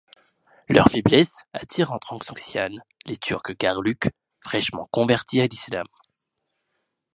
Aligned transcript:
Leur 0.67 0.87
faiblesse 0.87 1.43
attire 1.53 1.91
en 1.91 1.99
Transoxiane 1.99 2.81
les 3.05 3.17
Turcs 3.17 3.55
Qarluq, 3.55 4.09
fraîchement 4.39 4.89
convertis 4.89 5.41
à 5.41 5.45
l'islam. 5.45 5.85